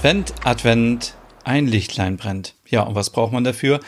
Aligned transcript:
Advent, 0.00 0.32
Advent, 0.44 1.14
ein 1.44 1.66
Lichtlein 1.66 2.16
brennt. 2.16 2.54
Ja, 2.66 2.84
und 2.84 2.94
was 2.94 3.10
braucht 3.10 3.34
man 3.34 3.44
dafür? 3.44 3.80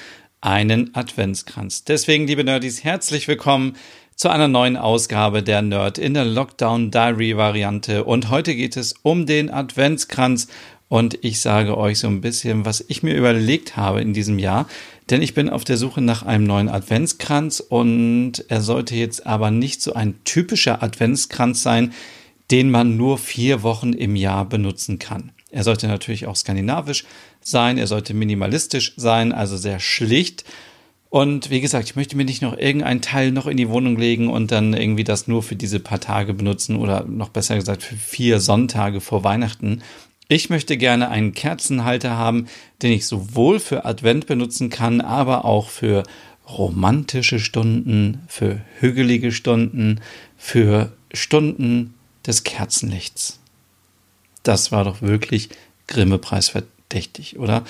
Einen 0.42 0.95
Adventskranz. 0.95 1.84
Deswegen, 1.84 2.27
liebe 2.27 2.45
Nerdies, 2.45 2.84
herzlich 2.84 3.28
willkommen 3.28 3.77
zu 4.14 4.28
einer 4.28 4.46
neuen 4.46 4.77
Ausgabe 4.77 5.42
der 5.42 5.62
Nerd 5.62 5.96
in 5.96 6.12
der 6.12 6.27
Lockdown 6.27 6.90
Diary 6.90 7.38
Variante. 7.38 8.04
Und 8.04 8.28
heute 8.28 8.54
geht 8.54 8.77
es 8.77 8.95
um 9.01 9.24
den 9.24 9.51
Adventskranz. 9.51 10.48
Und 10.90 11.18
ich 11.23 11.40
sage 11.40 11.78
euch 11.78 12.01
so 12.01 12.09
ein 12.09 12.20
bisschen, 12.20 12.66
was 12.66 12.84
ich 12.88 13.02
mir 13.02 13.15
überlegt 13.15 13.79
habe 13.79 14.02
in 14.02 14.12
diesem 14.12 14.38
Jahr. 14.38 14.68
Denn 15.09 15.23
ich 15.23 15.32
bin 15.32 15.48
auf 15.48 15.65
der 15.65 15.79
Suche 15.79 16.02
nach 16.02 16.24
einem 16.24 16.45
neuen 16.45 16.68
Adventskranz 16.68 17.60
und 17.60 18.45
er 18.48 18.60
sollte 18.60 18.96
jetzt 18.96 19.26
aber 19.26 19.51
nicht 19.51 19.80
so 19.80 19.95
ein 19.95 20.23
typischer 20.24 20.82
Adventskranz 20.82 21.62
sein, 21.62 21.95
den 22.51 22.70
man 22.70 22.98
nur 22.98 23.16
vier 23.16 23.62
Wochen 23.62 23.95
im 23.95 24.15
Jahr 24.15 24.45
benutzen 24.45 24.98
kann. 24.98 25.32
Er 25.52 25.65
sollte 25.65 25.87
natürlich 25.87 26.27
auch 26.27 26.34
skandinavisch 26.34 27.05
sein, 27.42 27.77
er 27.77 27.87
sollte 27.87 28.15
minimalistisch 28.15 28.95
sein, 28.97 29.33
also 29.33 29.59
sehr 29.59 29.80
schlicht. 29.80 30.45
Und 31.10 31.51
wie 31.51 31.60
gesagt, 31.60 31.85
ich 31.85 31.95
möchte 31.95 32.16
mir 32.16 32.24
nicht 32.24 32.40
noch 32.40 32.57
irgendein 32.57 33.02
Teil 33.02 33.32
noch 33.32 33.46
in 33.46 33.59
die 33.59 33.68
Wohnung 33.68 33.99
legen 33.99 34.30
und 34.30 34.51
dann 34.51 34.73
irgendwie 34.73 35.04
das 35.04 35.29
nur 35.29 35.43
für 35.43 35.54
diese 35.54 35.79
paar 35.79 36.01
Tage 36.01 36.32
benutzen 36.32 36.76
oder 36.76 37.04
noch 37.04 37.29
besser 37.29 37.54
gesagt 37.57 37.82
für 37.82 37.96
vier 37.96 38.41
Sonntage 38.41 39.02
vor 39.02 39.24
Weihnachten. 39.24 39.82
Ich 40.29 40.49
möchte 40.49 40.79
gerne 40.79 41.10
einen 41.10 41.35
Kerzenhalter 41.35 42.16
haben, 42.16 42.46
den 42.80 42.93
ich 42.93 43.07
sowohl 43.07 43.60
für 43.60 43.85
Advent 43.85 44.26
benutzen 44.26 44.71
kann, 44.71 45.02
aber 45.02 45.45
auch 45.45 45.69
für 45.69 46.04
romantische 46.48 47.41
Stunden, 47.41 48.23
für 48.26 48.63
hügelige 48.80 49.32
Stunden, 49.32 50.01
für 50.38 50.93
Stunden 51.13 51.93
des 52.26 52.43
Kerzenlichts 52.43 53.41
das 54.43 54.73
war 54.73 54.85
doch 54.85 55.02
wirklich 55.02 55.51
Grimme-Preis 55.87 56.48
verdächtig, 56.48 57.38
oder? 57.38 57.65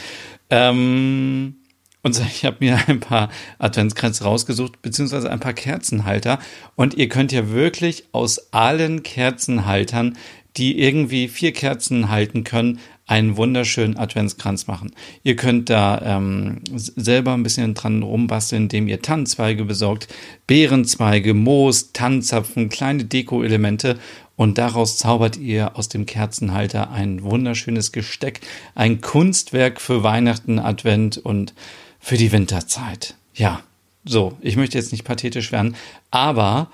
Ähm, 0.51 1.57
und 2.03 2.21
ich 2.35 2.45
habe 2.45 2.57
mir 2.61 2.79
ein 2.89 3.01
paar 3.01 3.31
Adventskränze 3.59 4.25
rausgesucht, 4.25 4.83
beziehungsweise 4.83 5.31
ein 5.31 5.41
paar 5.41 5.55
Kerzenhalter. 5.55 6.39
Und 6.77 6.95
ihr 6.95 7.09
könnt 7.09 7.33
ja 7.33 7.51
wirklich 7.51 8.05
aus 8.13 8.53
allen 8.53 9.03
Kerzenhaltern, 9.03 10.17
die 10.57 10.79
irgendwie 10.79 11.29
vier 11.29 11.53
Kerzen 11.53 12.11
halten 12.11 12.45
können, 12.45 12.79
einen 13.07 13.37
wunderschönen 13.37 13.97
Adventskranz 13.97 14.67
machen. 14.67 14.93
Ihr 15.23 15.37
könnt 15.37 15.71
da 15.71 16.01
ähm, 16.03 16.61
selber 16.75 17.35
ein 17.35 17.43
bisschen 17.43 17.75
dran 17.75 18.03
rumbasteln, 18.03 18.65
indem 18.65 18.89
ihr 18.89 19.03
Tannenzweige 19.03 19.65
besorgt, 19.65 20.09
Beerenzweige, 20.47 21.35
Moos, 21.35 21.93
Tannenzapfen, 21.93 22.69
kleine 22.69 23.05
Deko-Elemente 23.05 23.99
und 24.43 24.59
daraus 24.59 24.99
zaubert 24.99 25.37
ihr 25.37 25.77
aus 25.77 25.89
dem 25.89 26.05
Kerzenhalter 26.05 26.91
ein 26.91 27.23
wunderschönes 27.23 27.93
Gesteck, 27.93 28.41
ein 28.75 29.01
Kunstwerk 29.01 29.81
für 29.81 30.03
Weihnachten, 30.03 30.59
Advent 30.59 31.17
und 31.17 31.55
für 32.01 32.17
die 32.17 32.33
Winterzeit. 32.33 33.15
Ja, 33.35 33.63
so, 34.05 34.37
ich 34.41 34.57
möchte 34.57 34.77
jetzt 34.77 34.91
nicht 34.91 35.05
pathetisch 35.05 35.53
werden, 35.53 35.77
aber, 36.11 36.73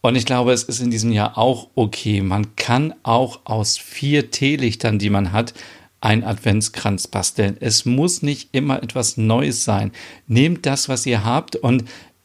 und 0.00 0.14
ich 0.14 0.26
glaube, 0.26 0.52
es 0.52 0.62
ist 0.62 0.78
in 0.78 0.92
diesem 0.92 1.10
Jahr 1.10 1.36
auch 1.36 1.70
okay, 1.74 2.20
man 2.20 2.54
kann 2.54 2.94
auch 3.02 3.40
aus 3.46 3.78
vier 3.78 4.30
Teelichtern, 4.30 5.00
die 5.00 5.10
man 5.10 5.32
hat, 5.32 5.54
ein 6.00 6.22
Adventskranz 6.22 7.08
basteln. 7.08 7.56
Es 7.58 7.84
muss 7.84 8.22
nicht 8.22 8.50
immer 8.52 8.80
etwas 8.80 9.16
Neues 9.16 9.64
sein. 9.64 9.90
Nehmt 10.28 10.66
das, 10.66 10.88
was 10.88 11.04
ihr 11.04 11.24
habt 11.24 11.56
und 11.56 11.82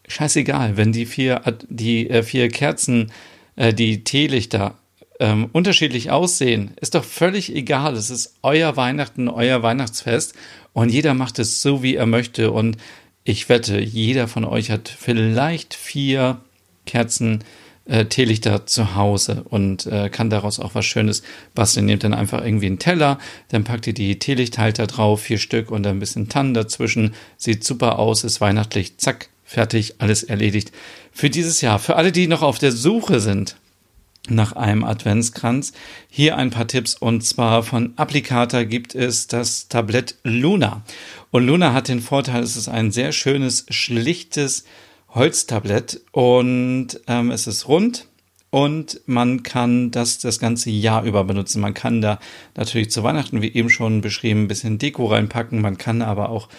scheißegal, 0.08 0.78
wenn 0.78 0.92
die 0.92 1.08
vier, 1.08 1.42
die 1.68 2.08
äh, 2.12 2.22
vier 2.22 2.50
Kerzen, 2.50 3.12
äh, 3.56 3.74
die 3.74 4.04
Teelichter 4.04 4.78
ähm, 5.24 5.50
unterschiedlich 5.54 6.12
aussehen, 6.12 6.72
ist 6.82 6.96
doch 6.96 7.06
völlig 7.06 7.56
egal. 7.56 7.96
Es 7.96 8.10
ist 8.10 8.36
euer 8.42 8.76
Weihnachten, 8.76 9.30
euer 9.30 9.64
Weihnachtsfest 9.64 10.34
und 10.74 10.90
jeder 10.90 11.14
macht 11.14 11.40
es 11.40 11.62
so, 11.62 11.82
wie 11.82 11.96
er 11.96 12.06
möchte. 12.06 12.52
Und 12.52 12.76
ich 13.24 13.48
wette, 13.48 13.80
jeder 13.80 14.28
von 14.28 14.44
euch 14.44 14.70
hat 14.70 14.90
vielleicht 14.90 15.76
vier 15.76 16.42
Kerzen 16.86 17.46
äh, 17.86 18.04
Teelichter 18.04 18.66
zu 18.66 18.96
Hause 18.96 19.46
und 19.48 19.86
äh, 19.86 20.10
kann 20.10 20.30
daraus 20.30 20.60
auch 20.60 20.76
was 20.76 20.86
Schönes 20.86 21.24
basteln. 21.56 21.86
Nehmt 21.86 22.04
dann 22.04 22.14
einfach 22.14 22.44
irgendwie 22.44 22.66
einen 22.66 22.80
Teller, 22.80 23.18
dann 23.48 23.64
packt 23.64 23.88
ihr 23.88 23.94
die 23.94 24.20
Teelichthalter 24.20 24.88
drauf, 24.88 25.22
vier 25.22 25.38
Stück 25.38 25.72
und 25.72 25.88
ein 25.88 26.00
bisschen 26.00 26.28
Tannen 26.28 26.54
dazwischen. 26.54 27.14
Sieht 27.38 27.64
super 27.64 27.98
aus, 27.98 28.26
ist 28.26 28.42
weihnachtlich, 28.42 28.98
zack, 28.98 29.30
fertig, 29.46 29.96
alles 30.00 30.24
erledigt. 30.24 30.74
Für 31.14 31.30
dieses 31.30 31.62
Jahr, 31.62 31.80
für 31.80 31.96
alle, 31.96 32.12
die 32.12 32.28
noch 32.28 32.42
auf 32.42 32.60
der 32.60 32.74
Suche 32.74 33.22
sind 33.22 33.56
nach 34.30 34.54
einem 34.54 34.84
Adventskranz. 34.84 35.74
Hier 36.10 36.38
ein 36.38 36.50
paar 36.50 36.68
Tipps 36.68 36.96
und 36.96 37.24
zwar 37.26 37.64
von 37.64 37.94
Applicata 37.98 38.64
gibt 38.64 38.96
es 38.96 39.28
das 39.28 39.68
Tablett 39.68 40.16
Luna. 40.24 40.84
Und 41.32 41.46
Luna 41.46 41.74
hat 41.74 41.88
den 41.88 42.00
Vorteil, 42.00 42.44
es 42.44 42.56
ist 42.56 42.70
ein 42.70 42.92
sehr 42.92 43.12
schönes, 43.12 43.66
schlichtes 43.70 44.66
Holztablett 45.10 46.02
und 46.12 47.00
ähm, 47.08 47.32
es 47.32 47.48
ist 47.48 47.68
rund 47.68 48.08
und 48.50 49.02
man 49.08 49.44
kann 49.44 49.90
das 49.92 50.20
das 50.20 50.40
ganze 50.40 50.70
Jahr 50.70 51.04
über 51.04 51.24
benutzen. 51.24 51.60
Man 51.60 51.74
kann 51.74 52.02
da 52.02 52.20
natürlich 52.56 52.92
zu 52.92 53.04
Weihnachten, 53.04 53.42
wie 53.42 53.52
eben 53.52 53.72
schon 53.72 54.02
beschrieben, 54.02 54.44
ein 54.44 54.48
bisschen 54.48 54.78
Deko 54.78 55.08
reinpacken. 55.08 55.60
Man 55.60 55.80
kann 55.80 56.02
aber 56.04 56.30
auch 56.30 56.50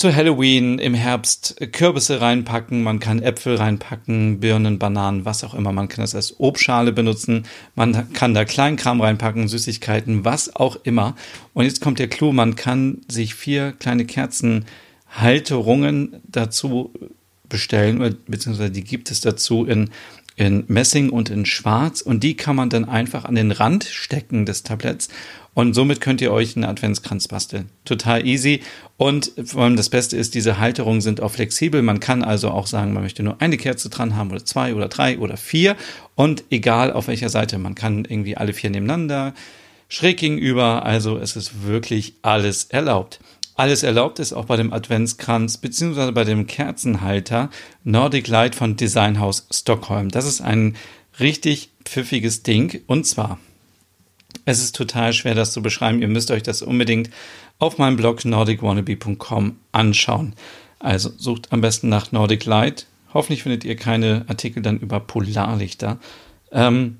zu 0.00 0.16
Halloween 0.16 0.78
im 0.78 0.94
Herbst 0.94 1.56
Kürbisse 1.72 2.22
reinpacken, 2.22 2.82
man 2.82 3.00
kann 3.00 3.20
Äpfel 3.20 3.56
reinpacken, 3.56 4.40
Birnen, 4.40 4.78
Bananen, 4.78 5.26
was 5.26 5.44
auch 5.44 5.52
immer. 5.52 5.72
Man 5.72 5.88
kann 5.88 6.02
das 6.02 6.14
als 6.14 6.40
Obstschale 6.40 6.92
benutzen, 6.92 7.44
man 7.74 8.10
kann 8.14 8.32
da 8.32 8.46
Kleinkram 8.46 9.02
reinpacken, 9.02 9.46
Süßigkeiten, 9.46 10.24
was 10.24 10.56
auch 10.56 10.78
immer. 10.84 11.16
Und 11.52 11.66
jetzt 11.66 11.82
kommt 11.82 11.98
der 11.98 12.08
Clou, 12.08 12.32
man 12.32 12.56
kann 12.56 13.02
sich 13.08 13.34
vier 13.34 13.72
kleine 13.72 14.06
Kerzenhalterungen 14.06 16.22
dazu 16.26 16.94
bestellen, 17.50 18.16
beziehungsweise 18.26 18.70
die 18.70 18.84
gibt 18.84 19.10
es 19.10 19.20
dazu 19.20 19.66
in 19.66 19.90
in 20.40 20.64
Messing 20.68 21.10
und 21.10 21.28
in 21.28 21.44
Schwarz 21.44 22.00
und 22.00 22.24
die 22.24 22.34
kann 22.34 22.56
man 22.56 22.70
dann 22.70 22.86
einfach 22.86 23.26
an 23.26 23.34
den 23.34 23.52
Rand 23.52 23.84
stecken 23.84 24.46
des 24.46 24.62
Tabletts 24.62 25.10
und 25.52 25.74
somit 25.74 26.00
könnt 26.00 26.22
ihr 26.22 26.32
euch 26.32 26.56
einen 26.56 26.64
Adventskranz 26.64 27.28
basteln. 27.28 27.68
Total 27.84 28.26
easy 28.26 28.62
und 28.96 29.32
vor 29.44 29.64
allem 29.64 29.76
das 29.76 29.90
Beste 29.90 30.16
ist, 30.16 30.34
diese 30.34 30.58
Halterungen 30.58 31.02
sind 31.02 31.20
auch 31.20 31.30
flexibel. 31.30 31.82
Man 31.82 32.00
kann 32.00 32.24
also 32.24 32.52
auch 32.52 32.66
sagen, 32.66 32.94
man 32.94 33.02
möchte 33.02 33.22
nur 33.22 33.42
eine 33.42 33.58
Kerze 33.58 33.90
dran 33.90 34.16
haben 34.16 34.30
oder 34.30 34.42
zwei 34.42 34.74
oder 34.74 34.88
drei 34.88 35.18
oder 35.18 35.36
vier 35.36 35.76
und 36.14 36.44
egal 36.48 36.90
auf 36.90 37.08
welcher 37.08 37.28
Seite, 37.28 37.58
man 37.58 37.74
kann 37.74 38.06
irgendwie 38.06 38.38
alle 38.38 38.54
vier 38.54 38.70
nebeneinander, 38.70 39.34
schräg 39.90 40.16
gegenüber, 40.16 40.86
also 40.86 41.18
es 41.18 41.36
ist 41.36 41.66
wirklich 41.66 42.14
alles 42.22 42.64
erlaubt. 42.64 43.20
Alles 43.60 43.82
erlaubt 43.82 44.20
ist 44.20 44.32
auch 44.32 44.46
bei 44.46 44.56
dem 44.56 44.72
Adventskranz 44.72 45.58
bzw. 45.58 46.12
bei 46.12 46.24
dem 46.24 46.46
Kerzenhalter 46.46 47.50
Nordic 47.84 48.26
Light 48.26 48.54
von 48.54 48.76
Designhaus 48.76 49.46
Stockholm. 49.50 50.08
Das 50.08 50.24
ist 50.24 50.40
ein 50.40 50.76
richtig 51.18 51.68
pfiffiges 51.84 52.42
Ding 52.42 52.80
und 52.86 53.06
zwar 53.06 53.38
es 54.46 54.62
ist 54.62 54.76
total 54.76 55.12
schwer, 55.12 55.34
das 55.34 55.52
zu 55.52 55.60
beschreiben. 55.60 56.00
Ihr 56.00 56.08
müsst 56.08 56.30
euch 56.30 56.42
das 56.42 56.62
unbedingt 56.62 57.10
auf 57.58 57.76
meinem 57.76 57.98
Blog 57.98 58.24
nordicwannabe.com 58.24 59.56
anschauen. 59.72 60.32
Also 60.78 61.10
sucht 61.18 61.52
am 61.52 61.60
besten 61.60 61.90
nach 61.90 62.12
Nordic 62.12 62.46
Light. 62.46 62.86
Hoffentlich 63.12 63.42
findet 63.42 63.66
ihr 63.66 63.76
keine 63.76 64.24
Artikel 64.26 64.62
dann 64.62 64.78
über 64.78 65.00
Polarlichter. 65.00 65.98
Ähm, 66.50 66.99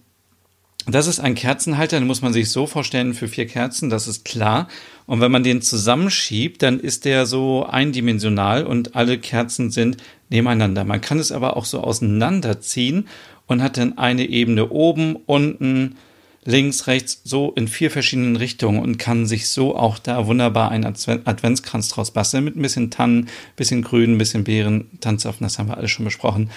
das 0.94 1.06
ist 1.06 1.20
ein 1.20 1.34
Kerzenhalter, 1.34 1.98
den 1.98 2.06
muss 2.06 2.22
man 2.22 2.32
sich 2.32 2.50
so 2.50 2.66
vorstellen 2.66 3.14
für 3.14 3.28
vier 3.28 3.46
Kerzen, 3.46 3.90
das 3.90 4.08
ist 4.08 4.24
klar. 4.24 4.68
Und 5.06 5.20
wenn 5.20 5.32
man 5.32 5.42
den 5.42 5.62
zusammenschiebt, 5.62 6.62
dann 6.62 6.80
ist 6.80 7.04
der 7.04 7.26
so 7.26 7.66
eindimensional 7.66 8.64
und 8.66 8.94
alle 8.96 9.18
Kerzen 9.18 9.70
sind 9.70 9.98
nebeneinander. 10.28 10.84
Man 10.84 11.00
kann 11.00 11.18
es 11.18 11.32
aber 11.32 11.56
auch 11.56 11.64
so 11.64 11.80
auseinanderziehen 11.80 13.08
und 13.46 13.62
hat 13.62 13.76
dann 13.76 13.98
eine 13.98 14.26
Ebene 14.26 14.70
oben, 14.70 15.16
unten, 15.26 15.96
links, 16.44 16.86
rechts, 16.86 17.20
so 17.24 17.52
in 17.54 17.68
vier 17.68 17.90
verschiedenen 17.90 18.36
Richtungen 18.36 18.80
und 18.80 18.98
kann 18.98 19.26
sich 19.26 19.48
so 19.48 19.76
auch 19.76 19.98
da 19.98 20.26
wunderbar 20.26 20.70
einen 20.70 20.86
Adventskranz 20.86 21.88
draus 21.88 22.12
basteln 22.12 22.44
mit 22.44 22.56
ein 22.56 22.62
bisschen 22.62 22.90
Tannen, 22.90 23.28
bisschen 23.56 23.82
Grün, 23.82 24.14
ein 24.14 24.18
bisschen 24.18 24.44
Beeren, 24.44 24.86
Tanzapfen, 25.00 25.44
das 25.44 25.58
haben 25.58 25.68
wir 25.68 25.76
alles 25.76 25.90
schon 25.90 26.04
besprochen. 26.04 26.50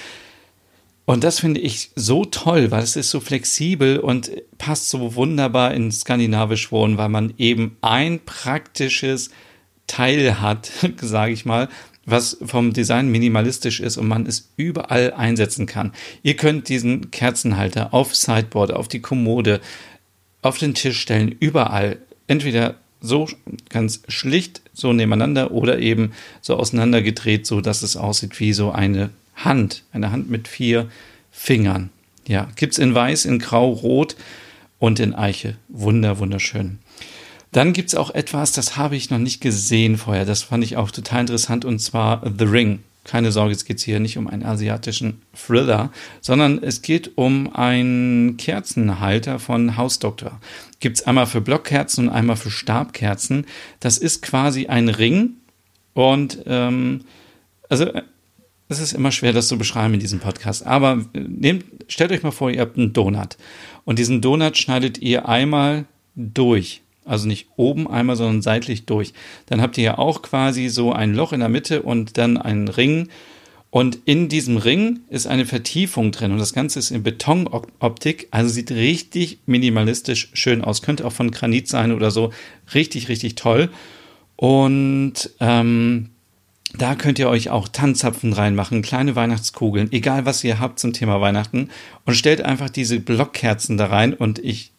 Und 1.05 1.23
das 1.23 1.39
finde 1.39 1.59
ich 1.59 1.91
so 1.95 2.23
toll, 2.23 2.71
weil 2.71 2.83
es 2.83 2.95
ist 2.95 3.09
so 3.09 3.19
flexibel 3.19 4.00
und 4.00 4.31
passt 4.57 4.89
so 4.89 5.15
wunderbar 5.15 5.73
in 5.73 5.91
skandinavisch 5.91 6.71
Wohnen, 6.71 6.97
weil 6.97 7.09
man 7.09 7.33
eben 7.38 7.75
ein 7.81 8.21
praktisches 8.23 9.29
Teil 9.88 10.39
hat, 10.39 10.71
sage 11.01 11.33
ich 11.33 11.45
mal, 11.45 11.67
was 12.05 12.38
vom 12.44 12.73
Design 12.73 13.09
minimalistisch 13.09 13.79
ist 13.79 13.97
und 13.97 14.07
man 14.07 14.25
es 14.25 14.50
überall 14.55 15.13
einsetzen 15.13 15.65
kann. 15.65 15.94
Ihr 16.21 16.35
könnt 16.35 16.69
diesen 16.69 17.11
Kerzenhalter 17.11 17.94
auf 17.94 18.15
Sideboard, 18.15 18.73
auf 18.73 18.88
die 18.88 19.01
Kommode, 19.01 19.61
auf 20.41 20.57
den 20.57 20.73
Tisch 20.73 20.99
stellen, 20.99 21.35
überall. 21.39 21.97
Entweder 22.27 22.75
so 23.01 23.27
ganz 23.69 24.03
schlicht 24.07 24.61
so 24.73 24.94
nebeneinander 24.94 25.51
oder 25.51 25.79
eben 25.79 26.13
so 26.41 26.56
auseinandergedreht, 26.56 27.45
so 27.45 27.59
dass 27.59 27.83
es 27.83 27.97
aussieht 27.97 28.39
wie 28.39 28.53
so 28.53 28.71
eine 28.71 29.09
Hand, 29.35 29.83
eine 29.91 30.12
Hand 30.12 30.30
mit 30.30 30.47
vier 30.47 30.89
Fingern. 31.31 31.89
Ja, 32.27 32.47
gibt's 32.56 32.77
in 32.77 32.95
weiß, 32.95 33.25
in 33.25 33.39
grau, 33.39 33.71
rot 33.71 34.15
und 34.80 35.00
in 35.00 35.13
Eiche. 35.13 35.57
Wunder, 35.68 36.19
wunderschön. 36.19 36.80
Dann 37.51 37.74
gibt 37.74 37.89
es 37.89 37.95
auch 37.95 38.09
etwas, 38.09 38.51
das 38.51 38.77
habe 38.77 38.95
ich 38.95 39.09
noch 39.12 39.19
nicht 39.19 39.39
gesehen 39.39 39.97
vorher. 39.97 40.25
Das 40.25 40.41
fand 40.41 40.63
ich 40.63 40.75
auch 40.75 40.89
total 40.89 41.21
interessant 41.21 41.65
und 41.65 41.80
zwar 41.80 42.21
The 42.38 42.45
Ring. 42.45 42.80
Keine 43.03 43.33
Sorge, 43.33 43.53
es 43.53 43.65
geht 43.65 43.81
hier 43.81 44.00
nicht 44.00 44.18
um 44.18 44.27
einen 44.27 44.44
asiatischen 44.44 45.21
Thriller, 45.35 45.91
sondern 46.21 46.63
es 46.63 46.81
geht 46.81 47.12
um 47.15 47.53
einen 47.53 48.38
Kerzenhalter 48.38 49.39
von 49.39 49.75
Hausdoktor. 49.75 50.39
Gibt 50.80 50.97
es 50.97 51.06
einmal 51.06 51.27
für 51.27 51.41
Blockkerzen 51.41 52.07
und 52.07 52.13
einmal 52.13 52.38
für 52.38 52.50
Stabkerzen. 52.50 53.45
Das 53.81 53.97
ist 53.97 54.21
quasi 54.21 54.68
ein 54.68 54.88
Ring 54.88 55.33
und 55.94 56.39
ähm, 56.45 57.01
also 57.69 57.91
es 58.69 58.80
ist 58.80 58.94
immer 58.94 59.12
schwer, 59.12 59.33
das 59.33 59.48
zu 59.48 59.57
beschreiben 59.57 59.94
in 59.94 60.00
diesem 60.00 60.19
Podcast. 60.19 60.65
Aber 60.65 61.06
nehmt, 61.13 61.65
stellt 61.88 62.12
euch 62.12 62.24
mal 62.24 62.31
vor, 62.31 62.50
ihr 62.50 62.62
habt 62.62 62.77
einen 62.77 62.94
Donut 62.94 63.38
und 63.86 64.00
diesen 64.00 64.21
Donut 64.21 64.57
schneidet 64.57 64.98
ihr 64.98 65.27
einmal 65.27 65.86
durch 66.15 66.83
also 67.06 67.27
nicht 67.27 67.48
oben 67.56 67.89
einmal, 67.89 68.15
sondern 68.15 68.42
seitlich 68.42 68.86
durch. 68.86 69.13
Dann 69.48 69.62
habt 69.62 69.77
ihr 69.77 69.83
ja 69.83 69.98
auch 69.98 70.21
quasi 70.21 70.69
so 70.69 70.94
ein 70.94 71.13
Loch 71.13 71.33
in 71.33 71.42
der 71.42 71.50
Mitte 71.50 71.81
und 71.81 72.18
dann 72.18 72.38
einen 72.38 72.68
Ring. 72.68 73.10
Und 73.69 74.00
in 74.06 74.30
diesem 74.30 74.57
Ring 74.57 75.00
ist 75.09 75.25
eine 75.25 75.45
Vertiefung 75.45 76.12
drin 76.12 76.31
und 76.31 76.38
das 76.38 76.54
Ganze 76.54 76.77
ist 76.77 76.92
in 76.92 77.01
Betonoptik, 77.01 78.27
also 78.30 78.48
sieht 78.48 78.71
richtig 78.71 79.39
minimalistisch 79.48 80.30
schön 80.33 80.63
aus. 80.63 80.83
Könnte 80.83 81.06
auch 81.06 81.12
von 81.12 81.31
Granit 81.31 81.68
sein 81.68 81.92
oder 81.92 82.12
so. 82.12 82.31
Richtig, 82.75 83.09
richtig 83.09 83.33
toll. 83.33 83.71
Und 84.36 85.31
ähm, 85.39 86.09
da 86.77 86.95
könnt 86.95 87.19
ihr 87.19 87.29
euch 87.29 87.49
auch 87.49 87.67
Tanzzapfen 87.67 88.33
reinmachen, 88.33 88.81
kleine 88.81 89.15
Weihnachtskugeln, 89.15 89.91
egal 89.91 90.25
was 90.25 90.43
ihr 90.43 90.59
habt 90.59 90.79
zum 90.79 90.93
Thema 90.93 91.21
Weihnachten. 91.21 91.69
Und 92.05 92.15
stellt 92.15 92.41
einfach 92.41 92.69
diese 92.69 92.99
Blockkerzen 92.99 93.77
da 93.77 93.87
rein 93.87 94.13
und 94.13 94.39
ich 94.39 94.73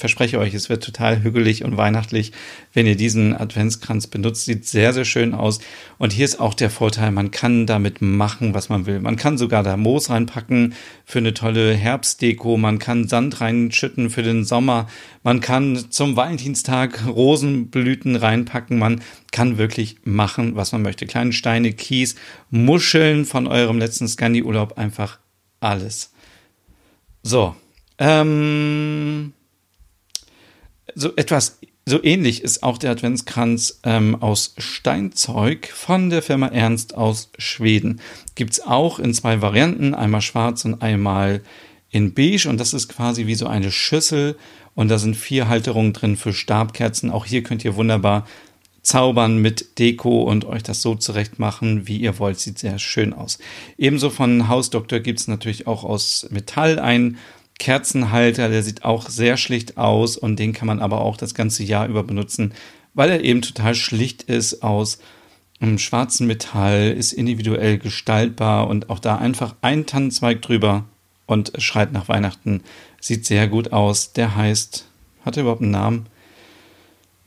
verspreche 0.00 0.38
euch, 0.38 0.54
es 0.54 0.68
wird 0.68 0.82
total 0.82 1.22
hügelig 1.22 1.64
und 1.64 1.76
weihnachtlich, 1.76 2.32
wenn 2.72 2.86
ihr 2.86 2.96
diesen 2.96 3.36
Adventskranz 3.36 4.06
benutzt. 4.06 4.46
Sieht 4.46 4.66
sehr, 4.66 4.92
sehr 4.92 5.04
schön 5.04 5.34
aus. 5.34 5.60
Und 5.98 6.12
hier 6.12 6.24
ist 6.24 6.40
auch 6.40 6.54
der 6.54 6.70
Vorteil, 6.70 7.12
man 7.12 7.30
kann 7.30 7.66
damit 7.66 8.02
machen, 8.02 8.54
was 8.54 8.68
man 8.68 8.86
will. 8.86 9.00
Man 9.00 9.16
kann 9.16 9.38
sogar 9.38 9.62
da 9.62 9.76
Moos 9.76 10.10
reinpacken 10.10 10.74
für 11.04 11.18
eine 11.18 11.34
tolle 11.34 11.74
Herbstdeko. 11.74 12.56
Man 12.56 12.78
kann 12.78 13.06
Sand 13.06 13.40
reinschütten 13.40 14.10
für 14.10 14.22
den 14.22 14.44
Sommer. 14.44 14.88
Man 15.22 15.40
kann 15.40 15.90
zum 15.90 16.16
Valentinstag 16.16 17.06
Rosenblüten 17.06 18.16
reinpacken. 18.16 18.78
Man 18.78 19.02
kann 19.32 19.58
wirklich 19.58 19.96
machen, 20.04 20.56
was 20.56 20.72
man 20.72 20.82
möchte. 20.82 21.06
Kleine 21.06 21.32
Steine, 21.32 21.72
Kies, 21.72 22.16
Muscheln 22.50 23.24
von 23.24 23.46
eurem 23.46 23.78
letzten 23.78 24.08
Scandi-Urlaub, 24.08 24.78
einfach 24.78 25.18
alles. 25.60 26.12
So. 27.22 27.54
Ähm, 27.98 29.34
so 30.94 31.14
etwas 31.16 31.58
so 31.86 32.02
ähnlich 32.02 32.42
ist 32.42 32.62
auch 32.62 32.78
der 32.78 32.90
Adventskranz 32.90 33.80
ähm, 33.84 34.20
aus 34.22 34.54
Steinzeug 34.58 35.68
von 35.68 36.10
der 36.10 36.22
Firma 36.22 36.48
Ernst 36.48 36.94
aus 36.94 37.30
Schweden. 37.38 38.00
Gibt 38.34 38.52
es 38.52 38.60
auch 38.60 38.98
in 38.98 39.14
zwei 39.14 39.42
Varianten, 39.42 39.94
einmal 39.94 40.20
schwarz 40.20 40.64
und 40.64 40.82
einmal 40.82 41.42
in 41.90 42.14
beige. 42.14 42.48
Und 42.48 42.58
das 42.58 42.74
ist 42.74 42.88
quasi 42.88 43.26
wie 43.26 43.34
so 43.34 43.46
eine 43.46 43.72
Schüssel. 43.72 44.36
Und 44.74 44.88
da 44.88 44.98
sind 44.98 45.16
vier 45.16 45.48
Halterungen 45.48 45.92
drin 45.92 46.16
für 46.16 46.32
Stabkerzen. 46.32 47.10
Auch 47.10 47.26
hier 47.26 47.42
könnt 47.42 47.64
ihr 47.64 47.74
wunderbar 47.74 48.26
zaubern 48.82 49.38
mit 49.38 49.78
Deko 49.78 50.22
und 50.22 50.44
euch 50.44 50.62
das 50.62 50.80
so 50.80 50.94
zurecht 50.94 51.38
machen, 51.38 51.86
wie 51.86 51.98
ihr 51.98 52.18
wollt. 52.18 52.38
Sieht 52.38 52.58
sehr 52.58 52.78
schön 52.78 53.12
aus. 53.12 53.38
Ebenso 53.76 54.10
von 54.10 54.48
Hausdoktor 54.48 55.00
gibt 55.00 55.20
es 55.20 55.28
natürlich 55.28 55.66
auch 55.66 55.84
aus 55.84 56.26
Metall 56.30 56.78
ein 56.78 57.18
Kerzenhalter, 57.60 58.48
der 58.48 58.62
sieht 58.62 58.84
auch 58.84 59.08
sehr 59.08 59.36
schlicht 59.36 59.76
aus 59.76 60.16
und 60.16 60.38
den 60.38 60.52
kann 60.54 60.66
man 60.66 60.80
aber 60.80 61.02
auch 61.02 61.18
das 61.18 61.34
ganze 61.34 61.62
Jahr 61.62 61.86
über 61.86 62.02
benutzen, 62.02 62.54
weil 62.94 63.10
er 63.10 63.22
eben 63.22 63.42
total 63.42 63.74
schlicht 63.74 64.22
ist 64.22 64.62
aus 64.62 64.98
einem 65.60 65.78
schwarzen 65.78 66.26
Metall, 66.26 66.90
ist 66.90 67.12
individuell 67.12 67.78
gestaltbar 67.78 68.66
und 68.66 68.88
auch 68.88 68.98
da 68.98 69.16
einfach 69.16 69.54
ein 69.60 69.84
Tannenzweig 69.84 70.40
drüber 70.40 70.86
und 71.26 71.52
schreit 71.58 71.92
nach 71.92 72.08
Weihnachten. 72.08 72.62
Sieht 72.98 73.26
sehr 73.26 73.46
gut 73.46 73.72
aus. 73.72 74.14
Der 74.14 74.34
heißt, 74.34 74.86
hat 75.26 75.36
er 75.36 75.42
überhaupt 75.42 75.60
einen 75.60 75.70
Namen? 75.70 76.06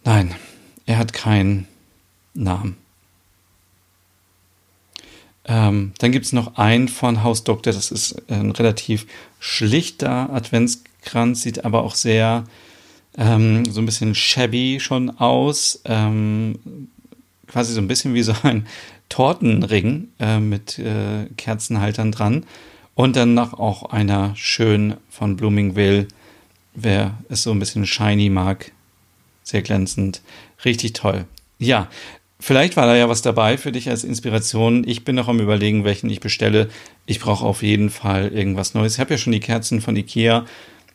Nein, 0.04 0.34
er 0.88 0.98
hat 0.98 1.14
keinen 1.14 1.68
Namen. 2.34 2.83
Ähm, 5.46 5.94
dann 6.00 6.12
gibt 6.12 6.26
es 6.26 6.34
noch 6.34 6.58
einen 6.58 6.88
von 6.88 7.24
Haus 7.24 7.44
Doktor, 7.44 7.74
das 7.74 7.92
ist 7.92 8.30
ein 8.30 8.52
relativ 8.52 9.06
schlichter 9.40 10.30
Adventskranz, 10.32 11.42
sieht 11.42 11.66
aber 11.66 11.84
auch 11.84 11.96
sehr 11.96 12.46
ähm, 13.18 13.66
so 13.66 13.82
ein 13.82 13.86
bisschen 13.86 14.16
shabby 14.16 14.80
schon 14.80 15.10
aus. 15.20 15.82
Ähm, 15.86 16.90
quasi 17.48 17.74
so 17.74 17.82
ein 17.82 17.88
bisschen 17.88 18.14
wie 18.14 18.24
so 18.24 18.34
ein 18.44 18.68
Tortenring 19.10 20.08
äh, 20.20 20.40
mit 20.40 20.80
äh, 20.80 21.28
Kerzenhaltern 21.38 22.12
dran. 22.12 22.46
Und 22.96 23.16
dann 23.16 23.34
noch 23.34 23.54
auch 23.54 23.92
einer 23.92 24.36
schön 24.36 24.96
von 25.10 25.36
Bloomingville, 25.36 26.08
wer 26.74 27.18
es 27.30 27.44
so 27.44 27.52
ein 27.52 27.60
bisschen 27.60 27.86
shiny 27.86 28.30
mag. 28.30 28.72
Sehr 29.44 29.62
glänzend. 29.62 30.22
Richtig 30.64 30.94
toll. 30.94 31.26
Ja, 31.60 31.90
Vielleicht 32.46 32.76
war 32.76 32.88
da 32.88 32.94
ja 32.94 33.08
was 33.08 33.22
dabei 33.22 33.58
für 33.58 33.72
dich 33.72 33.90
als 33.90 34.04
Inspiration. 34.04 34.86
Ich 34.86 35.06
bin 35.06 35.16
noch 35.16 35.30
am 35.30 35.40
überlegen, 35.40 35.86
welchen 35.86 36.10
ich 36.10 36.20
bestelle. 36.20 36.68
Ich 37.06 37.22
brauche 37.22 37.46
auf 37.46 37.64
jeden 37.64 37.90
Fall 37.90 38.34
irgendwas 38.34 38.74
Neues. 38.74 38.96
Ich 38.96 39.00
habe 39.00 39.12
ja 39.12 39.18
schon 39.18 39.32
die 39.32 39.40
Kerzen 39.40 39.80
von 39.80 39.96
Ikea 39.96 40.46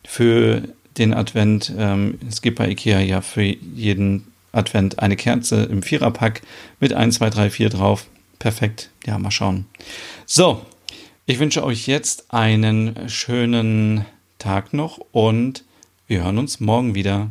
für 0.05 0.65
den 0.99 1.15
Advent. 1.15 1.73
Ähm, 1.79 2.19
es 2.29 2.43
gibt 2.43 2.59
bei 2.59 2.69
Ikea 2.69 3.01
ja 3.01 3.23
für 3.23 3.41
jeden 3.41 4.27
Advent 4.53 4.99
eine 4.99 5.17
Kerze 5.17 5.63
im 5.63 5.83
Viererpack 5.83 6.43
mit 6.81 6.93
1, 6.93 7.15
2, 7.15 7.31
3, 7.31 7.49
4 7.49 7.71
drauf. 7.71 8.05
Perfekt. 8.39 8.91
Ja, 9.07 9.19
mal 9.19 9.31
schauen. 9.31 9.65
So, 10.27 10.61
ich 11.25 11.39
wünsche 11.39 11.65
euch 11.65 11.87
jetzt 11.87 12.27
einen 12.29 13.09
schönen 13.09 14.05
Tag 14.39 14.75
noch 14.75 14.99
und 15.13 15.65
wir 16.09 16.25
hören 16.25 16.37
uns 16.37 16.61
morgen 16.61 16.95
wieder. 16.95 17.31